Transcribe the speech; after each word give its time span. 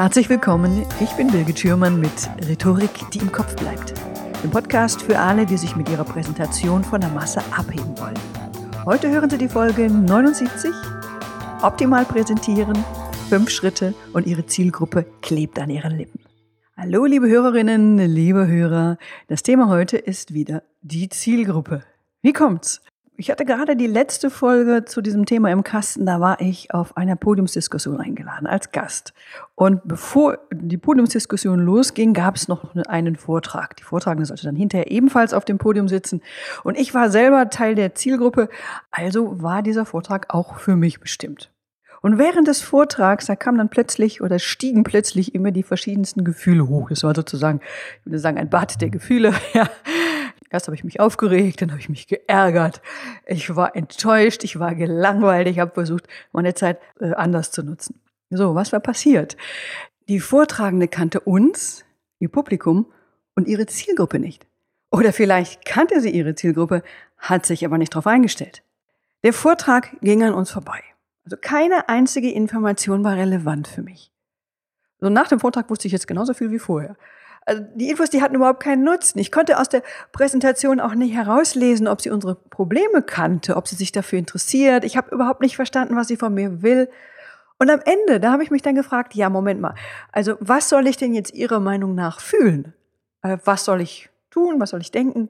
Herzlich 0.00 0.30
willkommen, 0.30 0.86
ich 0.98 1.10
bin 1.10 1.26
Birgit 1.26 1.58
Schürmann 1.58 2.00
mit 2.00 2.30
Rhetorik, 2.48 2.88
die 3.12 3.18
im 3.18 3.30
Kopf 3.30 3.54
bleibt. 3.56 3.92
Dem 4.42 4.50
Podcast 4.50 5.02
für 5.02 5.18
alle, 5.18 5.44
die 5.44 5.58
sich 5.58 5.76
mit 5.76 5.90
ihrer 5.90 6.04
Präsentation 6.04 6.82
von 6.82 7.02
der 7.02 7.10
Masse 7.10 7.42
abheben 7.54 7.98
wollen. 7.98 8.18
Heute 8.86 9.10
hören 9.10 9.28
Sie 9.28 9.36
die 9.36 9.50
Folge 9.50 9.90
79, 9.90 10.70
Optimal 11.60 12.06
präsentieren, 12.06 12.82
fünf 13.28 13.50
Schritte 13.50 13.92
und 14.14 14.26
Ihre 14.26 14.46
Zielgruppe 14.46 15.04
klebt 15.20 15.58
an 15.58 15.68
Ihren 15.68 15.98
Lippen. 15.98 16.20
Hallo 16.78 17.04
liebe 17.04 17.28
Hörerinnen, 17.28 17.98
liebe 17.98 18.46
Hörer, 18.46 18.96
das 19.28 19.42
Thema 19.42 19.68
heute 19.68 19.98
ist 19.98 20.32
wieder 20.32 20.62
die 20.80 21.10
Zielgruppe. 21.10 21.82
Wie 22.22 22.32
kommt's? 22.32 22.80
Ich 23.20 23.30
hatte 23.30 23.44
gerade 23.44 23.76
die 23.76 23.86
letzte 23.86 24.30
Folge 24.30 24.86
zu 24.86 25.02
diesem 25.02 25.26
Thema 25.26 25.52
im 25.52 25.62
Kasten, 25.62 26.06
da 26.06 26.20
war 26.20 26.40
ich 26.40 26.72
auf 26.72 26.96
einer 26.96 27.16
Podiumsdiskussion 27.16 28.00
eingeladen 28.00 28.46
als 28.46 28.72
Gast. 28.72 29.12
Und 29.54 29.82
bevor 29.84 30.38
die 30.50 30.78
Podiumsdiskussion 30.78 31.58
losging, 31.60 32.14
gab 32.14 32.36
es 32.36 32.48
noch 32.48 32.74
einen 32.86 33.16
Vortrag. 33.16 33.76
Die 33.76 33.82
Vortragende 33.82 34.24
sollte 34.24 34.46
dann 34.46 34.56
hinterher 34.56 34.90
ebenfalls 34.90 35.34
auf 35.34 35.44
dem 35.44 35.58
Podium 35.58 35.86
sitzen. 35.86 36.22
Und 36.64 36.78
ich 36.78 36.94
war 36.94 37.10
selber 37.10 37.50
Teil 37.50 37.74
der 37.74 37.94
Zielgruppe, 37.94 38.48
also 38.90 39.42
war 39.42 39.62
dieser 39.62 39.84
Vortrag 39.84 40.32
auch 40.32 40.58
für 40.58 40.74
mich 40.74 40.98
bestimmt. 40.98 41.50
Und 42.00 42.16
während 42.16 42.48
des 42.48 42.62
Vortrags, 42.62 43.26
da 43.26 43.36
kam 43.36 43.58
dann 43.58 43.68
plötzlich 43.68 44.22
oder 44.22 44.38
stiegen 44.38 44.82
plötzlich 44.82 45.34
immer 45.34 45.50
die 45.50 45.62
verschiedensten 45.62 46.24
Gefühle 46.24 46.66
hoch. 46.68 46.88
Das 46.88 47.04
war 47.04 47.14
sozusagen, 47.14 47.60
ich 48.00 48.06
würde 48.06 48.18
sagen, 48.18 48.38
ein 48.38 48.48
Bad 48.48 48.80
der 48.80 48.88
Gefühle. 48.88 49.34
Ja. 49.52 49.68
Erst 50.50 50.66
habe 50.66 50.74
ich 50.74 50.84
mich 50.84 50.98
aufgeregt, 50.98 51.62
dann 51.62 51.70
habe 51.70 51.80
ich 51.80 51.88
mich 51.88 52.08
geärgert. 52.08 52.82
Ich 53.26 53.54
war 53.54 53.76
enttäuscht, 53.76 54.42
ich 54.42 54.58
war 54.58 54.74
gelangweilt, 54.74 55.46
ich 55.46 55.60
habe 55.60 55.72
versucht, 55.72 56.08
meine 56.32 56.54
Zeit 56.54 56.80
äh, 56.98 57.12
anders 57.12 57.52
zu 57.52 57.62
nutzen. 57.62 58.00
So, 58.30 58.54
was 58.54 58.72
war 58.72 58.80
passiert? 58.80 59.36
Die 60.08 60.20
Vortragende 60.20 60.88
kannte 60.88 61.20
uns, 61.20 61.84
ihr 62.18 62.28
Publikum 62.28 62.86
und 63.36 63.46
ihre 63.46 63.66
Zielgruppe 63.66 64.18
nicht. 64.18 64.46
Oder 64.90 65.12
vielleicht 65.12 65.64
kannte 65.64 66.00
sie 66.00 66.10
ihre 66.10 66.34
Zielgruppe, 66.34 66.82
hat 67.16 67.46
sich 67.46 67.64
aber 67.64 67.78
nicht 67.78 67.94
darauf 67.94 68.08
eingestellt. 68.08 68.64
Der 69.22 69.32
Vortrag 69.32 70.00
ging 70.00 70.24
an 70.24 70.34
uns 70.34 70.50
vorbei. 70.50 70.82
Also 71.24 71.36
keine 71.40 71.88
einzige 71.88 72.30
Information 72.30 73.04
war 73.04 73.16
relevant 73.16 73.68
für 73.68 73.82
mich. 73.82 74.10
So 74.98 75.08
nach 75.08 75.28
dem 75.28 75.38
Vortrag 75.38 75.70
wusste 75.70 75.86
ich 75.86 75.92
jetzt 75.92 76.08
genauso 76.08 76.34
viel 76.34 76.50
wie 76.50 76.58
vorher. 76.58 76.96
Also 77.46 77.64
die 77.74 77.90
Infos, 77.90 78.10
die 78.10 78.22
hatten 78.22 78.34
überhaupt 78.34 78.62
keinen 78.62 78.84
Nutzen. 78.84 79.18
Ich 79.18 79.32
konnte 79.32 79.58
aus 79.58 79.68
der 79.68 79.82
Präsentation 80.12 80.78
auch 80.78 80.94
nicht 80.94 81.14
herauslesen, 81.14 81.88
ob 81.88 82.00
sie 82.00 82.10
unsere 82.10 82.34
Probleme 82.34 83.02
kannte, 83.02 83.56
ob 83.56 83.66
sie 83.66 83.76
sich 83.76 83.92
dafür 83.92 84.18
interessiert. 84.18 84.84
Ich 84.84 84.96
habe 84.96 85.14
überhaupt 85.14 85.40
nicht 85.40 85.56
verstanden, 85.56 85.96
was 85.96 86.08
sie 86.08 86.16
von 86.16 86.34
mir 86.34 86.62
will. 86.62 86.88
Und 87.58 87.70
am 87.70 87.80
Ende, 87.84 88.20
da 88.20 88.32
habe 88.32 88.42
ich 88.42 88.50
mich 88.50 88.62
dann 88.62 88.74
gefragt, 88.74 89.14
ja, 89.14 89.28
Moment 89.28 89.60
mal, 89.60 89.74
also 90.12 90.36
was 90.40 90.68
soll 90.68 90.86
ich 90.86 90.96
denn 90.96 91.12
jetzt 91.14 91.34
Ihrer 91.34 91.60
Meinung 91.60 91.94
nach 91.94 92.20
fühlen? 92.20 92.74
Äh, 93.22 93.38
was 93.44 93.64
soll 93.64 93.80
ich 93.80 94.08
tun? 94.30 94.60
Was 94.60 94.70
soll 94.70 94.80
ich 94.80 94.90
denken? 94.90 95.28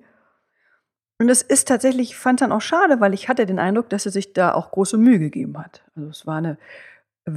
Und 1.19 1.29
es 1.29 1.43
ist 1.43 1.69
tatsächlich, 1.69 2.11
ich 2.11 2.17
fand 2.17 2.41
dann 2.41 2.53
auch 2.53 2.63
schade, 2.63 3.01
weil 3.01 3.15
ich 3.15 3.29
hatte 3.29 3.47
den 3.47 3.59
Eindruck, 3.59 3.91
dass 3.91 4.07
er 4.07 4.13
sich 4.13 4.33
da 4.33 4.55
auch 4.55 4.71
große 4.71 4.97
Mühe 4.97 5.19
gegeben 5.19 5.59
hat. 5.59 5.83
Also 5.95 6.09
es 6.09 6.27
war 6.27 6.39
eine 6.39 6.57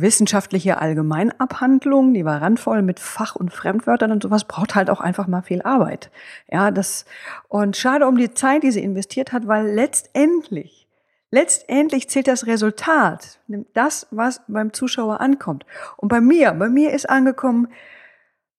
wissenschaftliche 0.01 0.79
Allgemeinabhandlung, 0.79 2.13
die 2.13 2.25
war 2.25 2.41
randvoll 2.41 2.81
mit 2.81 2.99
Fach- 2.99 3.35
und 3.35 3.51
Fremdwörtern 3.51 4.11
und 4.11 4.23
sowas, 4.23 4.45
braucht 4.45 4.75
halt 4.75 4.89
auch 4.89 5.01
einfach 5.01 5.27
mal 5.27 5.41
viel 5.41 5.61
Arbeit. 5.61 6.11
Ja, 6.51 6.71
das, 6.71 7.05
und 7.47 7.77
schade 7.77 8.07
um 8.07 8.17
die 8.17 8.33
Zeit, 8.33 8.63
die 8.63 8.71
sie 8.71 8.83
investiert 8.83 9.31
hat, 9.31 9.47
weil 9.47 9.67
letztendlich, 9.67 10.87
letztendlich 11.31 12.09
zählt 12.09 12.27
das 12.27 12.47
Resultat, 12.47 13.39
das, 13.73 14.07
was 14.11 14.41
beim 14.47 14.73
Zuschauer 14.73 15.21
ankommt. 15.21 15.65
Und 15.97 16.09
bei 16.09 16.21
mir, 16.21 16.51
bei 16.53 16.69
mir 16.69 16.91
ist 16.91 17.09
angekommen, 17.09 17.67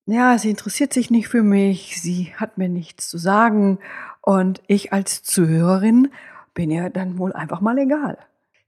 ja, 0.05 0.37
sie 0.37 0.51
interessiert 0.51 0.93
sich 0.93 1.09
nicht 1.09 1.27
für 1.27 1.41
mich, 1.41 1.99
sie 2.01 2.33
hat 2.37 2.57
mir 2.57 2.69
nichts 2.69 3.09
zu 3.09 3.17
sagen 3.17 3.79
und 4.21 4.61
ich 4.67 4.93
als 4.93 5.23
Zuhörerin 5.23 6.11
bin 6.53 6.69
ihr 6.69 6.89
dann 6.89 7.17
wohl 7.17 7.33
einfach 7.33 7.59
mal 7.59 7.77
egal. 7.77 8.17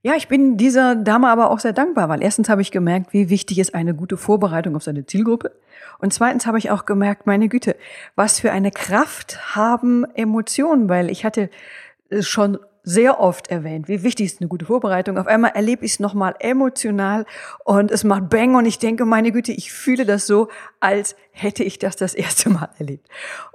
Ja, 0.02 0.14
ich 0.14 0.28
bin 0.28 0.56
dieser 0.56 0.94
Dame 0.94 1.28
aber 1.28 1.50
auch 1.50 1.58
sehr 1.58 1.72
dankbar, 1.72 2.08
weil 2.08 2.22
erstens 2.22 2.48
habe 2.48 2.62
ich 2.62 2.70
gemerkt, 2.70 3.12
wie 3.12 3.30
wichtig 3.30 3.58
ist 3.58 3.74
eine 3.74 3.94
gute 3.94 4.16
Vorbereitung 4.16 4.76
auf 4.76 4.84
seine 4.84 5.06
Zielgruppe. 5.06 5.52
Und 5.98 6.12
zweitens 6.14 6.46
habe 6.46 6.58
ich 6.58 6.70
auch 6.70 6.84
gemerkt, 6.86 7.26
meine 7.26 7.48
Güte, 7.48 7.74
was 8.14 8.38
für 8.38 8.52
eine 8.52 8.70
Kraft 8.70 9.56
haben 9.56 10.04
Emotionen, 10.14 10.88
weil 10.88 11.10
ich 11.10 11.24
hatte 11.24 11.50
schon 12.20 12.58
sehr 12.88 13.20
oft 13.20 13.48
erwähnt, 13.48 13.86
wie 13.86 14.02
wichtig 14.02 14.26
ist 14.26 14.40
eine 14.40 14.48
gute 14.48 14.64
Vorbereitung. 14.64 15.18
Auf 15.18 15.26
einmal 15.26 15.50
erlebe 15.50 15.84
ich 15.84 15.92
es 15.92 16.00
nochmal 16.00 16.34
emotional 16.38 17.26
und 17.64 17.90
es 17.90 18.02
macht 18.02 18.30
Bang 18.30 18.54
und 18.54 18.64
ich 18.64 18.78
denke, 18.78 19.04
meine 19.04 19.30
Güte, 19.30 19.52
ich 19.52 19.72
fühle 19.72 20.06
das 20.06 20.26
so, 20.26 20.48
als 20.80 21.14
hätte 21.30 21.64
ich 21.64 21.78
das 21.78 21.96
das 21.96 22.14
erste 22.14 22.48
Mal 22.48 22.70
erlebt. 22.78 23.06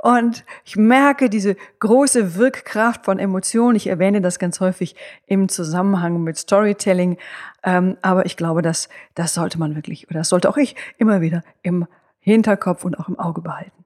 Und 0.04 0.46
ich 0.64 0.76
merke 0.76 1.32
diese 1.32 1.56
große 1.80 2.36
Wirkkraft 2.36 3.06
von 3.06 3.18
Emotionen. 3.18 3.76
Ich 3.76 3.88
erwähne 3.88 4.22
das 4.22 4.38
ganz 4.38 4.60
häufig 4.60 4.96
im 5.26 5.50
Zusammenhang 5.50 6.22
mit 6.22 6.38
Storytelling. 6.38 7.18
Ähm, 7.64 7.98
aber 8.04 8.28
ich 8.28 8.38
glaube, 8.38 8.62
dass 8.62 8.88
das 9.16 9.34
sollte 9.34 9.58
man 9.58 9.76
wirklich, 9.76 10.08
oder 10.12 10.20
das 10.20 10.30
sollte 10.30 10.48
auch 10.48 10.58
ich 10.58 10.76
immer 11.00 11.22
wieder 11.22 11.42
im 11.64 11.88
Hinterkopf 12.20 12.86
und 12.86 13.00
auch 13.00 13.10
im 13.10 13.18
Auge 13.18 13.42
behalten. 13.42 13.84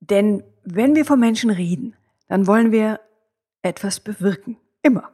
Denn 0.00 0.42
wenn 0.62 0.94
wir 0.94 1.06
von 1.06 1.18
Menschen 1.18 1.48
reden, 1.48 1.96
dann 2.28 2.46
wollen 2.46 2.70
wir 2.70 3.00
etwas 3.62 4.00
bewirken. 4.00 4.58
Immer. 4.82 5.10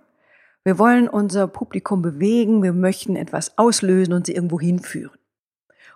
Wir 0.65 0.78
wollen 0.78 1.09
unser 1.09 1.47
Publikum 1.47 2.03
bewegen, 2.03 2.62
wir 2.62 2.72
möchten 2.72 3.15
etwas 3.15 3.56
auslösen 3.56 4.12
und 4.12 4.27
sie 4.27 4.34
irgendwo 4.34 4.59
hinführen. 4.59 5.19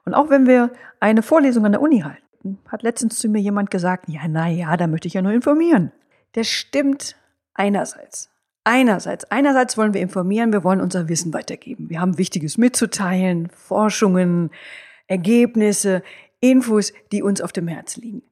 Und 0.04 0.14
auch 0.14 0.30
wenn 0.30 0.46
wir 0.46 0.72
eine 1.00 1.22
Vorlesung 1.22 1.64
an 1.66 1.72
der 1.72 1.80
Uni 1.80 2.00
halten, 2.00 2.58
hat 2.68 2.82
letztens 2.82 3.18
zu 3.18 3.28
mir 3.28 3.40
jemand 3.40 3.70
gesagt, 3.70 4.08
ja, 4.08 4.22
na 4.28 4.48
ja, 4.48 4.76
da 4.76 4.86
möchte 4.86 5.08
ich 5.08 5.14
ja 5.14 5.22
nur 5.22 5.32
informieren. 5.32 5.92
Das 6.32 6.46
stimmt 6.46 7.16
einerseits. 7.54 8.30
Einerseits, 8.64 9.24
einerseits 9.24 9.76
wollen 9.78 9.94
wir 9.94 10.00
informieren, 10.00 10.52
wir 10.52 10.64
wollen 10.64 10.80
unser 10.80 11.08
Wissen 11.08 11.32
weitergeben. 11.32 11.88
Wir 11.90 12.00
haben 12.00 12.18
Wichtiges 12.18 12.58
mitzuteilen, 12.58 13.48
Forschungen, 13.50 14.50
Ergebnisse, 15.06 16.02
Infos, 16.40 16.92
die 17.10 17.22
uns 17.22 17.40
auf 17.40 17.52
dem 17.52 17.68
Herz 17.68 17.96
liegen. 17.96 18.22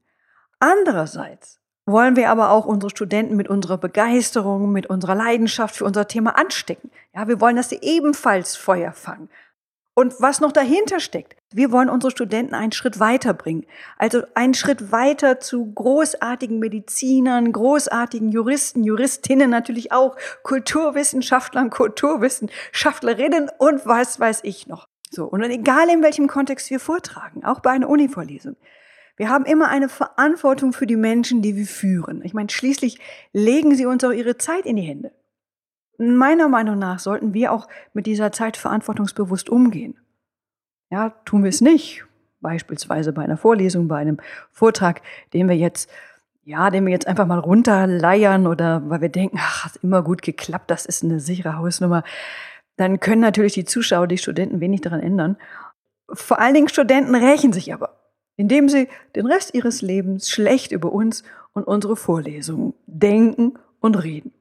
Andererseits 0.60 1.60
wollen 1.88 2.16
wir 2.16 2.30
aber 2.30 2.50
auch 2.50 2.66
unsere 2.66 2.90
Studenten 2.90 3.36
mit 3.36 3.48
unserer 3.48 3.78
Begeisterung, 3.78 4.70
mit 4.70 4.86
unserer 4.86 5.14
Leidenschaft 5.14 5.76
für 5.76 5.84
unser 5.84 6.06
Thema 6.06 6.38
anstecken. 6.38 6.90
Ja, 7.14 7.28
wir 7.28 7.40
wollen, 7.40 7.56
dass 7.56 7.70
sie 7.70 7.80
ebenfalls 7.82 8.56
Feuer 8.56 8.92
fangen. 8.92 9.28
Und 9.94 10.14
was 10.20 10.40
noch 10.40 10.52
dahinter 10.52 11.00
steckt, 11.00 11.34
wir 11.52 11.72
wollen 11.72 11.88
unsere 11.88 12.12
Studenten 12.12 12.54
einen 12.54 12.70
Schritt 12.70 13.00
weiterbringen. 13.00 13.66
Also 13.96 14.22
einen 14.34 14.54
Schritt 14.54 14.92
weiter 14.92 15.40
zu 15.40 15.72
großartigen 15.72 16.60
Medizinern, 16.60 17.50
großartigen 17.50 18.28
Juristen, 18.28 18.84
Juristinnen 18.84 19.50
natürlich 19.50 19.90
auch, 19.90 20.14
Kulturwissenschaftlern, 20.44 21.70
Kulturwissenschaftlerinnen 21.70 23.50
und 23.58 23.86
was 23.86 24.20
weiß 24.20 24.40
ich 24.44 24.68
noch. 24.68 24.86
So. 25.10 25.24
Und 25.24 25.42
egal 25.42 25.88
in 25.88 26.02
welchem 26.02 26.28
Kontext 26.28 26.70
wir 26.70 26.78
vortragen, 26.78 27.44
auch 27.44 27.58
bei 27.58 27.70
einer 27.70 27.88
Uni-Vorlesung. 27.88 28.54
Wir 29.18 29.28
haben 29.28 29.44
immer 29.44 29.68
eine 29.68 29.88
Verantwortung 29.88 30.72
für 30.72 30.86
die 30.86 30.96
Menschen, 30.96 31.42
die 31.42 31.56
wir 31.56 31.66
führen. 31.66 32.22
Ich 32.24 32.34
meine, 32.34 32.48
schließlich 32.50 33.00
legen 33.32 33.74
sie 33.74 33.84
uns 33.84 34.04
auch 34.04 34.12
ihre 34.12 34.38
Zeit 34.38 34.64
in 34.64 34.76
die 34.76 34.82
Hände. 34.82 35.10
Meiner 35.98 36.48
Meinung 36.48 36.78
nach 36.78 37.00
sollten 37.00 37.34
wir 37.34 37.52
auch 37.52 37.66
mit 37.92 38.06
dieser 38.06 38.30
Zeit 38.30 38.56
verantwortungsbewusst 38.56 39.50
umgehen. 39.50 39.98
Ja, 40.90 41.10
tun 41.24 41.42
wir 41.42 41.48
es 41.48 41.60
nicht. 41.60 42.04
Beispielsweise 42.40 43.12
bei 43.12 43.24
einer 43.24 43.36
Vorlesung, 43.36 43.88
bei 43.88 43.96
einem 43.96 44.18
Vortrag, 44.52 45.02
den 45.32 45.48
wir 45.48 45.56
jetzt, 45.56 45.90
ja, 46.44 46.70
den 46.70 46.86
wir 46.86 46.92
jetzt 46.92 47.08
einfach 47.08 47.26
mal 47.26 47.40
runterleiern 47.40 48.46
oder 48.46 48.88
weil 48.88 49.00
wir 49.00 49.08
denken, 49.08 49.38
ach, 49.40 49.64
hat 49.64 49.76
immer 49.82 50.02
gut 50.02 50.22
geklappt, 50.22 50.70
das 50.70 50.86
ist 50.86 51.02
eine 51.02 51.18
sichere 51.18 51.58
Hausnummer. 51.58 52.04
Dann 52.76 53.00
können 53.00 53.20
natürlich 53.20 53.54
die 53.54 53.64
Zuschauer, 53.64 54.06
die 54.06 54.18
Studenten 54.18 54.60
wenig 54.60 54.82
daran 54.82 55.00
ändern. 55.00 55.36
Vor 56.08 56.38
allen 56.38 56.54
Dingen 56.54 56.68
Studenten 56.68 57.16
rächen 57.16 57.52
sich 57.52 57.74
aber 57.74 57.98
indem 58.38 58.68
sie 58.68 58.88
den 59.16 59.26
Rest 59.26 59.52
ihres 59.52 59.82
Lebens 59.82 60.30
schlecht 60.30 60.72
über 60.72 60.92
uns 60.92 61.24
und 61.52 61.64
unsere 61.64 61.96
Vorlesungen 61.96 62.72
denken 62.86 63.58
und 63.80 63.96
reden. 63.96 64.32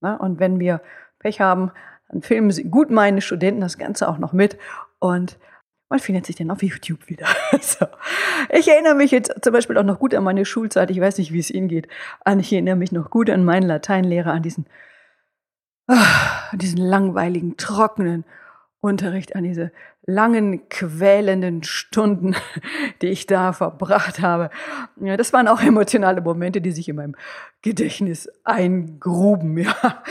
Und 0.00 0.40
wenn 0.40 0.58
wir 0.58 0.82
Pech 1.20 1.40
haben, 1.40 1.70
dann 2.08 2.20
filmen 2.20 2.50
sie 2.50 2.64
gut 2.64 2.90
meine 2.90 3.22
Studenten 3.22 3.62
das 3.62 3.78
Ganze 3.78 4.08
auch 4.08 4.18
noch 4.18 4.32
mit 4.32 4.58
und 4.98 5.38
man 5.88 6.00
findet 6.00 6.26
sich 6.26 6.34
dann 6.34 6.50
auf 6.50 6.62
YouTube 6.62 7.08
wieder. 7.08 7.26
so. 7.60 7.86
Ich 8.50 8.66
erinnere 8.66 8.96
mich 8.96 9.12
jetzt 9.12 9.32
zum 9.42 9.52
Beispiel 9.52 9.78
auch 9.78 9.84
noch 9.84 10.00
gut 10.00 10.14
an 10.14 10.24
meine 10.24 10.44
Schulzeit. 10.44 10.90
Ich 10.90 11.00
weiß 11.00 11.18
nicht, 11.18 11.32
wie 11.32 11.38
es 11.38 11.50
Ihnen 11.50 11.68
geht. 11.68 11.86
Ich 12.40 12.52
erinnere 12.52 12.74
mich 12.74 12.90
noch 12.90 13.10
gut 13.10 13.30
an 13.30 13.44
meinen 13.44 13.68
Lateinlehrer, 13.68 14.32
an 14.32 14.42
diesen, 14.42 14.66
ah, 15.86 16.50
diesen 16.54 16.78
langweiligen, 16.78 17.56
trockenen 17.56 18.24
Unterricht, 18.80 19.36
an 19.36 19.44
diese 19.44 19.70
langen, 20.06 20.68
quälenden 20.68 21.62
Stunden, 21.62 22.34
die 23.02 23.08
ich 23.08 23.26
da 23.26 23.52
verbracht 23.52 24.20
habe. 24.20 24.50
Ja, 25.00 25.16
das 25.16 25.32
waren 25.32 25.48
auch 25.48 25.62
emotionale 25.62 26.20
Momente, 26.20 26.60
die 26.60 26.72
sich 26.72 26.88
in 26.88 26.96
meinem 26.96 27.16
Gedächtnis 27.62 28.28
eingruben. 28.44 29.58
Ja. 29.64 30.02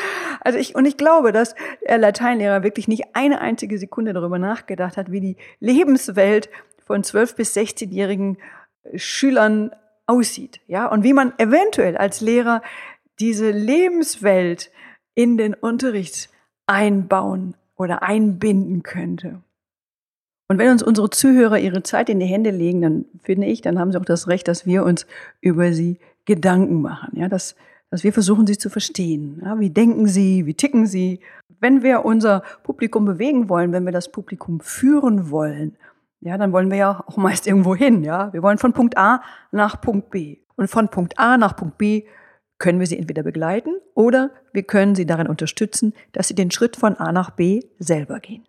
Also 0.42 0.60
ich, 0.60 0.75
und 0.75 0.86
ich 0.86 0.98
glaube, 0.98 1.31
dass 1.31 1.56
der 1.88 1.98
Lateinlehrer 1.98 2.63
wirklich 2.63 2.88
nicht 2.88 3.16
eine 3.16 3.40
einzige 3.40 3.78
Sekunde 3.78 4.12
darüber 4.12 4.40
nachgedacht 4.40 4.98
hat, 4.98 5.12
wie 5.12 5.22
die 5.22 5.38
Lebenswelt 5.60 6.50
von 6.86 7.04
12 7.04 7.36
bis 7.36 7.56
16-jährigen 7.56 8.38
Schülern 8.95 9.72
aussieht, 10.06 10.60
ja, 10.68 10.88
und 10.88 11.04
wie 11.04 11.13
man 11.13 11.34
eventuell 11.38 11.95
als 11.95 12.19
Lehrer 12.19 12.62
diese 13.19 13.51
Lebenswelt 13.51 14.72
in 15.16 15.38
den 15.38 15.54
Unterricht 15.54 16.30
einbauen 16.66 17.56
oder 17.75 18.04
einbinden 18.04 18.84
könnte. 18.84 19.42
Und 20.48 20.57
wenn 20.60 20.72
uns 20.72 20.84
unsere 20.84 21.10
Zuhörer 21.10 21.57
ihre 21.57 21.84
Zeit 21.84 22.10
in 22.10 22.19
die 22.19 22.25
Hände 22.25 22.51
legen, 22.51 22.81
dann 22.81 23.06
finde 23.24 23.48
ich, 23.48 23.62
dann 23.62 23.80
haben 23.80 23.92
sie 23.92 23.98
auch 24.00 24.06
das 24.06 24.28
Recht, 24.28 24.48
dass 24.48 24.66
wir 24.66 24.84
uns 24.84 25.07
über 25.42 25.74
sie 25.74 26.00
Gedanken 26.25 26.81
machen, 26.81 27.18
ja, 27.18 27.28
dass, 27.28 27.56
dass 27.90 28.04
wir 28.04 28.13
versuchen, 28.13 28.48
sie 28.48 28.57
zu 28.57 28.69
verstehen. 28.69 29.42
Ja, 29.44 29.60
wie 29.60 29.69
denken 29.69 30.07
sie, 30.07 30.45
wie 30.45 30.54
ticken 30.54 30.86
sie? 30.86 31.19
Wenn 31.60 31.84
wir 31.84 32.06
unser 32.06 32.44
Publikum 32.63 33.06
bewegen 33.06 33.50
wollen, 33.50 33.72
wenn 33.72 33.86
wir 33.86 33.92
das 33.92 34.12
Publikum 34.12 34.60
führen 34.60 35.30
wollen, 35.31 35.78
ja, 36.22 36.38
dann 36.38 36.54
wollen 36.54 36.72
wir 36.72 36.78
ja 36.78 37.04
auch 37.06 37.18
meist 37.18 37.48
irgendwo 37.48 37.75
hin, 37.75 38.04
ja. 38.04 38.31
Wir 38.31 38.44
wollen 38.44 38.57
von 38.57 38.74
Punkt 38.74 38.98
A 38.98 39.22
nach 39.51 39.81
Punkt 39.81 40.10
B. 40.10 40.38
Und 40.56 40.69
von 40.69 40.88
Punkt 40.90 41.19
A 41.19 41.38
nach 41.38 41.56
Punkt 41.56 41.78
B 41.78 42.06
können 42.57 42.80
wir 42.80 42.88
sie 42.88 42.98
entweder 42.98 43.24
begleiten 43.24 43.72
oder 43.94 44.31
wir 44.54 44.63
können 44.63 44.95
sie 44.95 45.06
darin 45.06 45.28
unterstützen, 45.28 45.94
dass 46.13 46.30
sie 46.30 46.36
den 46.36 46.51
Schritt 46.51 46.78
von 46.78 46.95
A 46.95 47.12
nach 47.12 47.31
B 47.31 47.62
selber 47.80 48.19
gehen. 48.22 48.45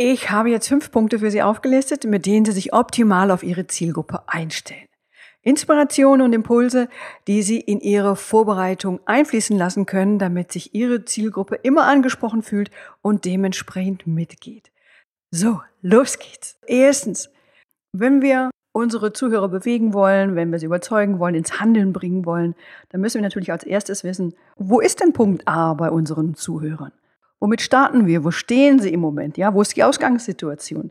Ich 0.00 0.30
habe 0.30 0.48
jetzt 0.48 0.68
fünf 0.68 0.92
Punkte 0.92 1.18
für 1.18 1.32
Sie 1.32 1.42
aufgelistet, 1.42 2.04
mit 2.04 2.24
denen 2.24 2.44
Sie 2.44 2.52
sich 2.52 2.72
optimal 2.72 3.32
auf 3.32 3.42
Ihre 3.42 3.66
Zielgruppe 3.66 4.22
einstellen. 4.28 4.86
Inspirationen 5.42 6.24
und 6.24 6.32
Impulse, 6.32 6.88
die 7.26 7.42
Sie 7.42 7.58
in 7.58 7.80
Ihre 7.80 8.14
Vorbereitung 8.14 9.00
einfließen 9.06 9.58
lassen 9.58 9.86
können, 9.86 10.20
damit 10.20 10.52
sich 10.52 10.72
Ihre 10.72 11.04
Zielgruppe 11.04 11.56
immer 11.56 11.86
angesprochen 11.86 12.44
fühlt 12.44 12.70
und 13.02 13.24
dementsprechend 13.24 14.06
mitgeht. 14.06 14.70
So, 15.32 15.62
los 15.82 16.20
geht's. 16.20 16.60
Erstens, 16.68 17.30
wenn 17.92 18.22
wir 18.22 18.50
unsere 18.72 19.12
Zuhörer 19.12 19.48
bewegen 19.48 19.94
wollen, 19.94 20.36
wenn 20.36 20.52
wir 20.52 20.60
sie 20.60 20.66
überzeugen 20.66 21.18
wollen, 21.18 21.34
ins 21.34 21.58
Handeln 21.58 21.92
bringen 21.92 22.24
wollen, 22.24 22.54
dann 22.90 23.00
müssen 23.00 23.16
wir 23.16 23.22
natürlich 23.22 23.50
als 23.50 23.64
erstes 23.64 24.04
wissen, 24.04 24.34
wo 24.54 24.78
ist 24.78 25.00
denn 25.00 25.12
Punkt 25.12 25.48
A 25.48 25.74
bei 25.74 25.90
unseren 25.90 26.36
Zuhörern? 26.36 26.92
Womit 27.40 27.60
starten 27.60 28.06
wir? 28.06 28.24
Wo 28.24 28.30
stehen 28.30 28.80
sie 28.80 28.92
im 28.92 29.00
Moment? 29.00 29.36
Ja, 29.36 29.54
wo 29.54 29.62
ist 29.62 29.76
die 29.76 29.84
Ausgangssituation? 29.84 30.90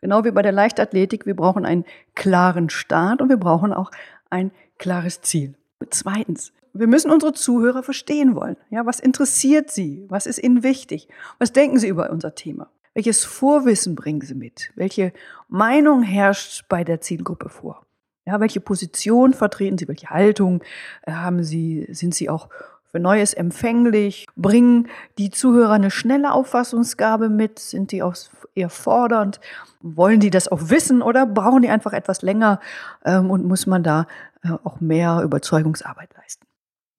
Genau 0.00 0.24
wie 0.24 0.30
bei 0.30 0.42
der 0.42 0.52
Leichtathletik, 0.52 1.26
wir 1.26 1.34
brauchen 1.34 1.64
einen 1.64 1.84
klaren 2.14 2.70
Start 2.70 3.20
und 3.20 3.28
wir 3.28 3.36
brauchen 3.36 3.72
auch 3.72 3.90
ein 4.30 4.52
klares 4.78 5.20
Ziel. 5.22 5.54
Zweitens, 5.90 6.52
wir 6.72 6.86
müssen 6.86 7.10
unsere 7.10 7.32
Zuhörer 7.32 7.82
verstehen 7.82 8.34
wollen. 8.34 8.56
Ja, 8.70 8.86
was 8.86 9.00
interessiert 9.00 9.70
sie? 9.70 10.06
Was 10.08 10.26
ist 10.26 10.38
ihnen 10.38 10.62
wichtig? 10.62 11.08
Was 11.38 11.52
denken 11.52 11.78
sie 11.78 11.88
über 11.88 12.10
unser 12.10 12.34
Thema? 12.34 12.70
Welches 12.94 13.24
Vorwissen 13.24 13.94
bringen 13.94 14.22
Sie 14.22 14.34
mit? 14.34 14.72
Welche 14.74 15.12
Meinung 15.48 16.02
herrscht 16.02 16.64
bei 16.68 16.82
der 16.82 17.00
Zielgruppe 17.00 17.48
vor? 17.48 17.86
Ja, 18.26 18.40
welche 18.40 18.60
Position 18.60 19.34
vertreten 19.34 19.78
Sie? 19.78 19.88
Welche 19.88 20.10
Haltung 20.10 20.62
äh, 21.02 21.12
haben 21.12 21.44
Sie? 21.44 21.86
Sind 21.90 22.14
Sie 22.14 22.28
auch 22.28 22.48
für 22.90 23.00
Neues 23.00 23.34
empfänglich? 23.34 24.26
Bringen 24.36 24.88
die 25.18 25.30
Zuhörer 25.30 25.72
eine 25.72 25.90
schnelle 25.90 26.32
Auffassungsgabe 26.32 27.28
mit? 27.28 27.58
Sind 27.58 27.92
die 27.92 28.02
auch 28.02 28.16
eher 28.54 28.70
fordernd? 28.70 29.40
Wollen 29.80 30.20
die 30.20 30.30
das 30.30 30.48
auch 30.48 30.70
wissen 30.70 31.02
oder 31.02 31.26
brauchen 31.26 31.62
die 31.62 31.68
einfach 31.68 31.92
etwas 31.92 32.22
länger 32.22 32.60
ähm, 33.04 33.30
und 33.30 33.44
muss 33.44 33.66
man 33.66 33.82
da 33.82 34.06
äh, 34.42 34.50
auch 34.64 34.80
mehr 34.80 35.22
Überzeugungsarbeit 35.22 36.10
leisten? 36.16 36.46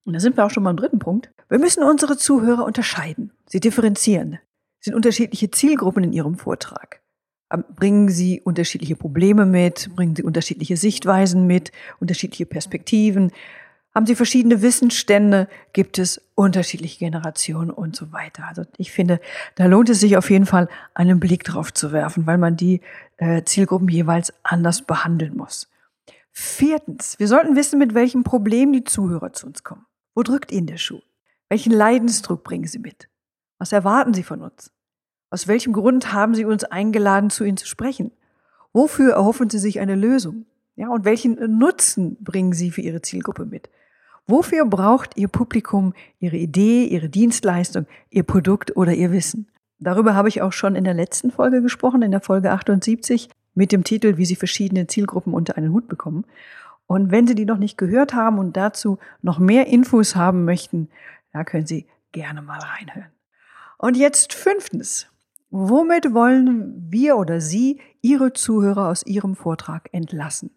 Und 0.05 0.13
da 0.13 0.19
sind 0.19 0.37
wir 0.37 0.45
auch 0.45 0.51
schon 0.51 0.63
beim 0.63 0.77
dritten 0.77 0.99
Punkt. 0.99 1.31
Wir 1.49 1.59
müssen 1.59 1.83
unsere 1.83 2.17
Zuhörer 2.17 2.65
unterscheiden, 2.65 3.31
sie 3.47 3.59
differenzieren 3.59 4.39
sind 4.79 4.95
unterschiedliche 4.95 5.51
Zielgruppen 5.51 6.03
in 6.03 6.13
Ihrem 6.13 6.35
Vortrag. 6.35 7.01
Ähm, 7.51 7.63
bringen 7.75 8.09
Sie 8.09 8.41
unterschiedliche 8.41 8.95
Probleme 8.95 9.45
mit? 9.45 9.89
Bringen 9.95 10.15
Sie 10.15 10.23
unterschiedliche 10.23 10.77
Sichtweisen 10.77 11.47
mit? 11.47 11.71
Unterschiedliche 11.99 12.45
Perspektiven? 12.45 13.31
Haben 13.93 14.05
Sie 14.05 14.15
verschiedene 14.15 14.61
Wissensstände? 14.61 15.47
Gibt 15.73 15.97
es 15.97 16.21
unterschiedliche 16.35 16.99
Generationen 16.99 17.71
und 17.71 17.95
so 17.95 18.11
weiter? 18.11 18.45
Also 18.47 18.63
ich 18.77 18.91
finde, 18.91 19.19
da 19.55 19.65
lohnt 19.65 19.89
es 19.89 19.99
sich 19.99 20.15
auf 20.15 20.29
jeden 20.29 20.45
Fall, 20.45 20.69
einen 20.93 21.19
Blick 21.19 21.43
drauf 21.43 21.73
zu 21.73 21.91
werfen, 21.91 22.27
weil 22.27 22.37
man 22.37 22.55
die 22.55 22.81
äh, 23.17 23.43
Zielgruppen 23.43 23.89
jeweils 23.89 24.31
anders 24.43 24.83
behandeln 24.83 25.35
muss. 25.35 25.69
Viertens, 26.31 27.17
wir 27.17 27.27
sollten 27.27 27.55
wissen, 27.55 27.79
mit 27.79 27.93
welchem 27.95 28.23
Problem 28.23 28.71
die 28.71 28.83
Zuhörer 28.83 29.33
zu 29.33 29.47
uns 29.47 29.63
kommen. 29.63 29.85
Wo 30.13 30.21
drückt 30.21 30.51
Ihnen 30.51 30.67
der 30.67 30.77
Schuh? 30.77 31.01
Welchen 31.49 31.71
Leidensdruck 31.73 32.43
bringen 32.43 32.67
Sie 32.67 32.79
mit? 32.79 33.09
Was 33.57 33.71
erwarten 33.71 34.13
Sie 34.13 34.23
von 34.23 34.41
uns? 34.41 34.71
Aus 35.31 35.47
welchem 35.47 35.73
Grund 35.73 36.13
haben 36.13 36.35
Sie 36.35 36.45
uns 36.45 36.63
eingeladen, 36.63 37.31
zu 37.31 37.43
Ihnen 37.43 37.57
zu 37.57 37.67
sprechen? 37.67 38.11
Wofür 38.71 39.13
erhoffen 39.13 39.49
Sie 39.49 39.59
sich 39.59 39.79
eine 39.79 39.95
Lösung? 39.95 40.45
Ja, 40.75 40.89
und 40.89 41.05
welchen 41.05 41.57
Nutzen 41.57 42.23
bringen 42.23 42.53
Sie 42.53 42.71
für 42.71 42.81
Ihre 42.81 43.01
Zielgruppe 43.01 43.45
mit? 43.45 43.69
Wofür 44.29 44.63
braucht 44.65 45.17
Ihr 45.17 45.27
Publikum 45.27 45.95
Ihre 46.19 46.37
Idee, 46.37 46.85
Ihre 46.85 47.09
Dienstleistung, 47.09 47.87
Ihr 48.11 48.21
Produkt 48.21 48.77
oder 48.77 48.93
Ihr 48.93 49.11
Wissen? 49.11 49.47
Darüber 49.79 50.13
habe 50.13 50.29
ich 50.29 50.43
auch 50.43 50.53
schon 50.53 50.75
in 50.75 50.83
der 50.83 50.93
letzten 50.93 51.31
Folge 51.31 51.63
gesprochen, 51.63 52.03
in 52.03 52.11
der 52.11 52.21
Folge 52.21 52.51
78, 52.51 53.29
mit 53.55 53.71
dem 53.71 53.83
Titel, 53.83 54.17
wie 54.17 54.25
Sie 54.25 54.35
verschiedene 54.35 54.85
Zielgruppen 54.85 55.33
unter 55.33 55.57
einen 55.57 55.73
Hut 55.73 55.87
bekommen. 55.87 56.25
Und 56.85 57.09
wenn 57.09 57.25
Sie 57.25 57.33
die 57.33 57.45
noch 57.45 57.57
nicht 57.57 57.75
gehört 57.75 58.13
haben 58.13 58.37
und 58.37 58.55
dazu 58.55 58.99
noch 59.23 59.39
mehr 59.39 59.65
Infos 59.65 60.15
haben 60.15 60.45
möchten, 60.45 60.89
da 61.33 61.43
können 61.43 61.65
Sie 61.65 61.87
gerne 62.11 62.43
mal 62.43 62.59
reinhören. 62.59 63.09
Und 63.79 63.97
jetzt 63.97 64.35
fünftens. 64.35 65.07
Womit 65.49 66.13
wollen 66.13 66.85
wir 66.91 67.17
oder 67.17 67.41
Sie 67.41 67.81
Ihre 68.03 68.33
Zuhörer 68.33 68.89
aus 68.89 69.03
Ihrem 69.07 69.35
Vortrag 69.35 69.89
entlassen? 69.91 70.51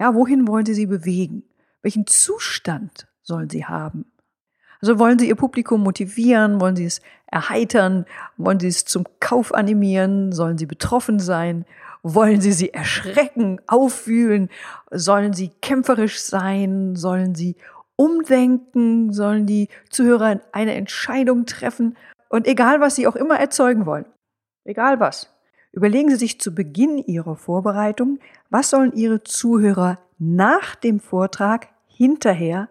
Ja, 0.00 0.14
wohin 0.14 0.46
wollen 0.46 0.64
Sie 0.64 0.74
sie 0.74 0.86
bewegen? 0.86 1.42
Welchen 1.84 2.06
Zustand 2.06 3.06
sollen 3.22 3.50
sie 3.50 3.66
haben? 3.66 4.06
Also 4.80 4.98
wollen 4.98 5.18
Sie 5.18 5.28
Ihr 5.28 5.34
Publikum 5.34 5.82
motivieren? 5.82 6.60
Wollen 6.60 6.76
Sie 6.76 6.86
es 6.86 7.00
erheitern? 7.26 8.06
Wollen 8.38 8.58
Sie 8.58 8.68
es 8.68 8.86
zum 8.86 9.04
Kauf 9.20 9.54
animieren? 9.54 10.32
Sollen 10.32 10.56
Sie 10.56 10.66
betroffen 10.66 11.18
sein? 11.18 11.66
Wollen 12.02 12.40
Sie 12.40 12.52
sie 12.52 12.72
erschrecken, 12.72 13.60
auffühlen? 13.66 14.48
Sollen 14.90 15.34
Sie 15.34 15.48
kämpferisch 15.60 16.20
sein? 16.20 16.96
Sollen 16.96 17.34
Sie 17.34 17.56
umdenken? 17.96 19.12
Sollen 19.12 19.46
die 19.46 19.68
Zuhörer 19.90 20.40
eine 20.52 20.74
Entscheidung 20.74 21.44
treffen? 21.46 21.96
Und 22.30 22.46
egal, 22.46 22.80
was 22.80 22.96
Sie 22.96 23.06
auch 23.06 23.16
immer 23.16 23.38
erzeugen 23.38 23.86
wollen, 23.86 24.06
egal 24.64 25.00
was, 25.00 25.30
überlegen 25.72 26.10
Sie 26.10 26.16
sich 26.16 26.40
zu 26.40 26.54
Beginn 26.54 26.98
Ihrer 26.98 27.36
Vorbereitung, 27.36 28.20
was 28.48 28.70
sollen 28.70 28.92
Ihre 28.92 29.22
Zuhörer 29.22 29.98
nach 30.18 30.74
dem 30.76 31.00
Vortrag 31.00 31.73
hinterher 31.94 32.68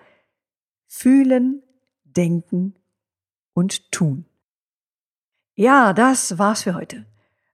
fühlen, 0.88 1.63
denken 2.03 2.75
und 3.53 3.92
tun. 3.92 4.25
Ja, 5.56 5.94
das 5.94 6.38
war's 6.38 6.62
für 6.63 6.75
heute. 6.75 7.06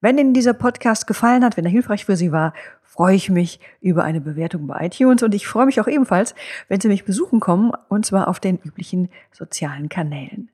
Wenn 0.00 0.16
Ihnen 0.18 0.34
dieser 0.34 0.54
Podcast 0.54 1.06
gefallen 1.06 1.44
hat, 1.44 1.56
wenn 1.56 1.64
er 1.64 1.70
hilfreich 1.70 2.06
für 2.06 2.16
Sie 2.16 2.32
war, 2.32 2.54
freue 2.92 3.16
ich 3.16 3.28
mich 3.30 3.58
über 3.80 4.04
eine 4.04 4.20
Bewertung 4.20 4.66
bei 4.66 4.84
iTunes 4.84 5.22
und 5.22 5.34
ich 5.34 5.46
freue 5.46 5.64
mich 5.64 5.80
auch 5.80 5.88
ebenfalls, 5.88 6.34
wenn 6.68 6.78
Sie 6.78 6.88
mich 6.88 7.06
besuchen 7.06 7.40
kommen 7.40 7.72
und 7.88 8.04
zwar 8.04 8.28
auf 8.28 8.38
den 8.38 8.58
üblichen 8.58 9.08
sozialen 9.32 9.88
Kanälen. 9.88 10.50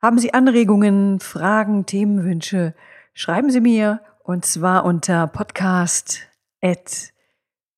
Haben 0.00 0.20
Sie 0.20 0.32
Anregungen, 0.32 1.18
Fragen, 1.18 1.86
Themenwünsche, 1.86 2.76
schreiben 3.12 3.50
Sie 3.50 3.60
mir 3.60 4.02
und 4.22 4.44
zwar 4.44 4.84
unter 4.84 5.26
podcast 5.26 6.20
at 6.62 7.12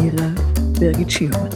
Ihre 0.03 0.35
Birgit 0.79 1.11
Schürmann. 1.11 1.49